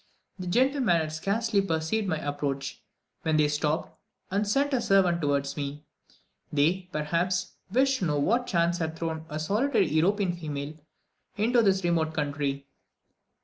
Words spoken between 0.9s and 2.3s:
had scarcely perceived my